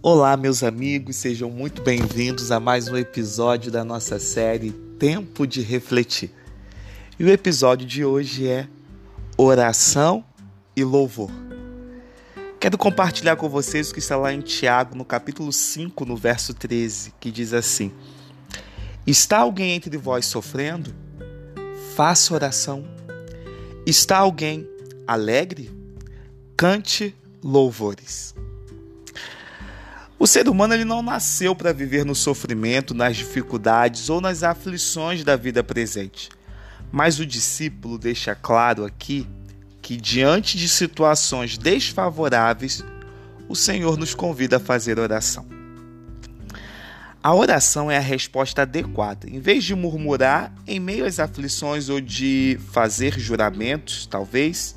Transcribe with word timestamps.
Olá, 0.00 0.36
meus 0.36 0.62
amigos, 0.62 1.16
sejam 1.16 1.50
muito 1.50 1.82
bem-vindos 1.82 2.52
a 2.52 2.60
mais 2.60 2.86
um 2.86 2.96
episódio 2.96 3.68
da 3.68 3.84
nossa 3.84 4.20
série 4.20 4.70
Tempo 4.70 5.44
de 5.44 5.60
Refletir. 5.60 6.30
E 7.18 7.24
o 7.24 7.28
episódio 7.28 7.84
de 7.84 8.04
hoje 8.04 8.46
é 8.46 8.68
Oração 9.36 10.24
e 10.76 10.84
Louvor. 10.84 11.32
Quero 12.60 12.78
compartilhar 12.78 13.34
com 13.34 13.48
vocês 13.48 13.90
o 13.90 13.92
que 13.92 13.98
está 13.98 14.16
lá 14.16 14.32
em 14.32 14.40
Tiago, 14.40 14.94
no 14.94 15.04
capítulo 15.04 15.52
5, 15.52 16.04
no 16.04 16.16
verso 16.16 16.54
13, 16.54 17.14
que 17.18 17.32
diz 17.32 17.52
assim: 17.52 17.90
Está 19.04 19.38
alguém 19.38 19.72
entre 19.72 19.96
vós 19.96 20.26
sofrendo? 20.26 20.94
Faça 21.96 22.32
oração. 22.32 22.84
Está 23.84 24.18
alguém 24.18 24.64
alegre? 25.08 25.72
Cante 26.56 27.16
louvores. 27.42 28.32
O 30.18 30.26
ser 30.26 30.48
humano 30.48 30.74
ele 30.74 30.84
não 30.84 31.00
nasceu 31.00 31.54
para 31.54 31.72
viver 31.72 32.04
no 32.04 32.14
sofrimento, 32.14 32.92
nas 32.92 33.16
dificuldades 33.16 34.10
ou 34.10 34.20
nas 34.20 34.42
aflições 34.42 35.22
da 35.22 35.36
vida 35.36 35.62
presente. 35.62 36.28
Mas 36.90 37.20
o 37.20 37.26
discípulo 37.26 37.96
deixa 37.96 38.34
claro 38.34 38.84
aqui 38.84 39.26
que, 39.80 39.96
diante 39.96 40.58
de 40.58 40.68
situações 40.68 41.56
desfavoráveis, 41.56 42.84
o 43.48 43.54
Senhor 43.54 43.96
nos 43.96 44.12
convida 44.12 44.56
a 44.56 44.60
fazer 44.60 44.98
oração. 44.98 45.46
A 47.22 47.34
oração 47.34 47.90
é 47.90 47.96
a 47.96 48.00
resposta 48.00 48.62
adequada. 48.62 49.28
Em 49.28 49.38
vez 49.38 49.62
de 49.62 49.74
murmurar 49.74 50.52
em 50.66 50.80
meio 50.80 51.04
às 51.04 51.20
aflições 51.20 51.88
ou 51.88 52.00
de 52.00 52.58
fazer 52.72 53.18
juramentos, 53.18 54.06
talvez, 54.06 54.74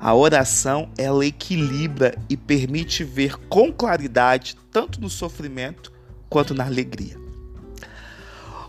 a 0.00 0.14
oração 0.14 0.90
ela 0.96 1.26
equilibra 1.26 2.16
e 2.28 2.36
permite 2.36 3.02
ver 3.02 3.36
com 3.48 3.72
claridade 3.72 4.56
tanto 4.70 5.00
no 5.00 5.10
sofrimento 5.10 5.92
quanto 6.28 6.54
na 6.54 6.64
alegria. 6.64 7.16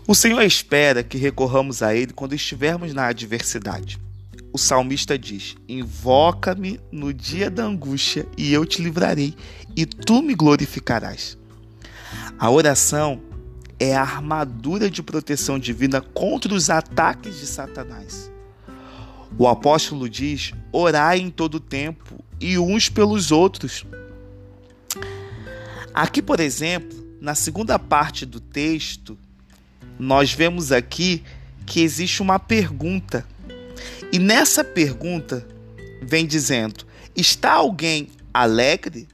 O 0.06 0.14
Senhor 0.14 0.42
espera 0.42 1.04
que 1.04 1.16
recorramos 1.16 1.82
a 1.82 1.94
Ele 1.94 2.12
quando 2.12 2.34
estivermos 2.34 2.92
na 2.92 3.06
adversidade. 3.06 3.98
O 4.52 4.58
salmista 4.58 5.16
diz: 5.16 5.54
Invoca-me 5.68 6.80
no 6.90 7.14
dia 7.14 7.48
da 7.48 7.64
angústia 7.64 8.26
e 8.36 8.52
eu 8.52 8.66
te 8.66 8.82
livrarei, 8.82 9.36
e 9.76 9.86
tu 9.86 10.20
me 10.20 10.34
glorificarás. 10.34 11.38
A 12.36 12.50
oração 12.50 13.20
é 13.78 13.94
a 13.94 14.02
armadura 14.02 14.90
de 14.90 15.02
proteção 15.02 15.58
divina 15.58 16.00
contra 16.00 16.52
os 16.52 16.68
ataques 16.70 17.38
de 17.38 17.46
Satanás. 17.46 18.30
O 19.38 19.46
apóstolo 19.48 20.08
diz: 20.08 20.52
orai 20.72 21.20
em 21.20 21.30
todo 21.30 21.60
tempo 21.60 22.22
e 22.40 22.58
uns 22.58 22.88
pelos 22.88 23.30
outros. 23.30 23.84
Aqui, 25.94 26.22
por 26.22 26.40
exemplo, 26.40 26.98
na 27.20 27.34
segunda 27.34 27.78
parte 27.78 28.24
do 28.24 28.40
texto, 28.40 29.18
nós 29.98 30.32
vemos 30.32 30.72
aqui 30.72 31.22
que 31.66 31.80
existe 31.80 32.22
uma 32.22 32.38
pergunta. 32.38 33.26
E 34.12 34.18
nessa 34.18 34.64
pergunta 34.64 35.46
vem 36.02 36.26
dizendo: 36.26 36.86
está 37.14 37.52
alguém 37.52 38.08
alegre 38.32 39.08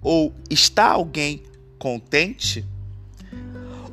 ou 0.00 0.34
está 0.48 0.90
alguém 0.90 1.42
contente? 1.78 2.64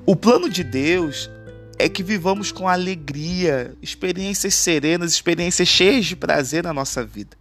O 0.06 0.16
plano 0.16 0.50
de 0.50 0.64
Deus 0.64 1.30
é 1.80 1.88
que 1.88 2.04
vivamos 2.04 2.52
com 2.52 2.68
alegria, 2.68 3.74
experiências 3.82 4.54
serenas, 4.54 5.14
experiências 5.14 5.70
cheias 5.70 6.06
de 6.06 6.16
prazer 6.16 6.62
na 6.62 6.74
nossa 6.74 7.06
vida. 7.06 7.38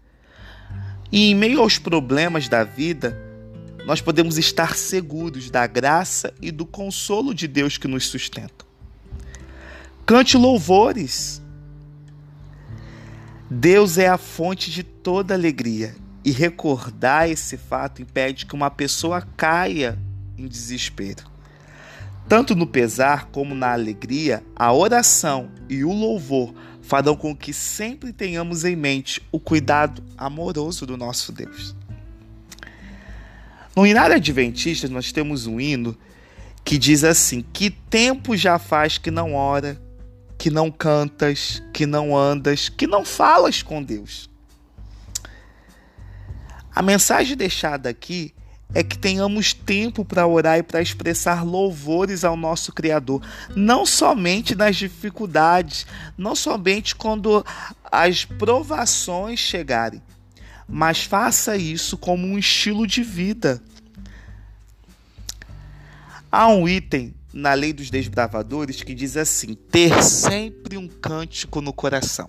E 1.10 1.30
em 1.30 1.34
meio 1.34 1.60
aos 1.60 1.76
problemas 1.76 2.48
da 2.48 2.62
vida, 2.62 3.20
nós 3.84 4.00
podemos 4.00 4.38
estar 4.38 4.76
seguros 4.76 5.50
da 5.50 5.66
graça 5.66 6.32
e 6.40 6.52
do 6.52 6.64
consolo 6.64 7.34
de 7.34 7.48
Deus 7.48 7.76
que 7.76 7.88
nos 7.88 8.06
sustenta. 8.06 8.64
Cante 10.06 10.36
louvores. 10.36 11.42
Deus 13.50 13.98
é 13.98 14.06
a 14.06 14.18
fonte 14.18 14.70
de 14.70 14.84
toda 14.84 15.34
alegria 15.34 15.96
e 16.24 16.30
recordar 16.30 17.28
esse 17.28 17.56
fato 17.56 18.02
impede 18.02 18.46
que 18.46 18.54
uma 18.54 18.70
pessoa 18.70 19.26
caia 19.36 19.98
em 20.36 20.46
desespero. 20.46 21.37
Tanto 22.28 22.54
no 22.54 22.66
pesar 22.66 23.26
como 23.32 23.54
na 23.54 23.72
alegria, 23.72 24.44
a 24.54 24.70
oração 24.72 25.50
e 25.68 25.82
o 25.82 25.92
louvor 25.92 26.54
farão 26.82 27.16
com 27.16 27.34
que 27.34 27.54
sempre 27.54 28.12
tenhamos 28.12 28.64
em 28.64 28.76
mente 28.76 29.22
o 29.32 29.40
cuidado 29.40 30.02
amoroso 30.16 30.84
do 30.84 30.96
nosso 30.96 31.32
Deus. 31.32 31.74
No 33.74 33.86
Inário 33.86 34.16
Adventista, 34.16 34.88
nós 34.88 35.10
temos 35.10 35.46
um 35.46 35.58
hino 35.58 35.96
que 36.62 36.76
diz 36.76 37.02
assim: 37.02 37.42
Que 37.52 37.70
tempo 37.70 38.36
já 38.36 38.58
faz 38.58 38.98
que 38.98 39.10
não 39.10 39.34
ora, 39.34 39.80
que 40.36 40.50
não 40.50 40.70
cantas, 40.70 41.62
que 41.72 41.86
não 41.86 42.14
andas, 42.14 42.68
que 42.68 42.86
não 42.86 43.06
falas 43.06 43.62
com 43.62 43.82
Deus. 43.82 44.28
A 46.74 46.82
mensagem 46.82 47.36
deixada 47.36 47.88
aqui 47.88 48.34
é 48.74 48.82
que 48.82 48.98
tenhamos 48.98 49.52
tempo 49.54 50.04
para 50.04 50.26
orar 50.26 50.58
e 50.58 50.62
para 50.62 50.82
expressar 50.82 51.44
louvores 51.44 52.24
ao 52.24 52.36
nosso 52.36 52.72
Criador, 52.72 53.22
não 53.56 53.86
somente 53.86 54.54
nas 54.54 54.76
dificuldades, 54.76 55.86
não 56.16 56.34
somente 56.34 56.94
quando 56.94 57.44
as 57.90 58.24
provações 58.24 59.38
chegarem, 59.38 60.02
mas 60.68 61.02
faça 61.02 61.56
isso 61.56 61.96
como 61.96 62.26
um 62.26 62.38
estilo 62.38 62.86
de 62.86 63.02
vida. 63.02 63.62
Há 66.30 66.48
um 66.48 66.68
item 66.68 67.14
na 67.32 67.54
lei 67.54 67.72
dos 67.72 67.88
desbravadores 67.88 68.82
que 68.82 68.94
diz 68.94 69.16
assim: 69.16 69.54
ter 69.54 70.02
sempre 70.02 70.76
um 70.76 70.86
cântico 70.86 71.62
no 71.62 71.72
coração. 71.72 72.28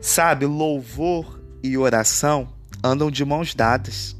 Sabe, 0.00 0.46
louvor 0.46 1.38
e 1.62 1.76
oração 1.76 2.48
andam 2.82 3.10
de 3.10 3.22
mãos 3.26 3.54
dadas. 3.54 4.16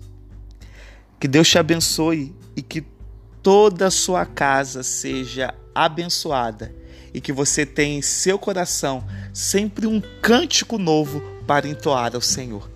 Que 1.20 1.28
Deus 1.28 1.46
te 1.50 1.58
abençoe 1.58 2.34
e 2.56 2.62
que 2.62 2.82
toda 3.42 3.88
a 3.88 3.90
sua 3.90 4.24
casa 4.24 4.82
seja 4.82 5.54
abençoada 5.74 6.74
e 7.12 7.20
que 7.20 7.30
você 7.30 7.66
tenha 7.66 7.98
em 7.98 8.02
seu 8.02 8.38
coração 8.38 9.04
sempre 9.30 9.86
um 9.86 10.00
cântico 10.22 10.78
novo 10.78 11.20
para 11.46 11.68
entoar 11.68 12.14
ao 12.14 12.22
Senhor. 12.22 12.69